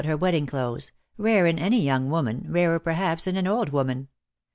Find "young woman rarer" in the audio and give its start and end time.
1.79-2.79